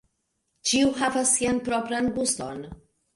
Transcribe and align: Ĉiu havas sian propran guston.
Ĉiu 0.69 0.87
havas 1.01 1.33
sian 1.39 1.59
propran 1.67 2.09
guston. 2.17 2.65